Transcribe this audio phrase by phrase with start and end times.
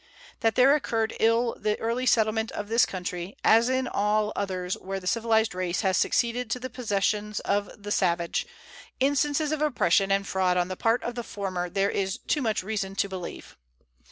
[0.39, 4.99] That there occurred ill the early settlement of this country, as in all others where
[4.99, 8.47] the civilized race has succeeded to the possessions of the savage,
[8.99, 12.63] instances of oppression and fraud on the part of the former there is too much
[12.63, 13.55] reason to believe.